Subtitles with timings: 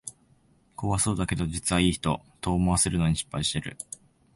[0.75, 3.77] 怖そうだけど実はいい人、と思わせるのに失敗してる